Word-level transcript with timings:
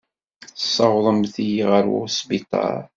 Tessawḍemt-iyi 0.53 1.63
ɣer 1.71 1.85
wesbiṭar. 1.91 2.81